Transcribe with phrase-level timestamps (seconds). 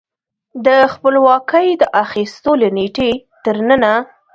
[0.65, 3.11] د خپلواکۍ د اخیستو له نېټې
[3.45, 3.93] تر ننه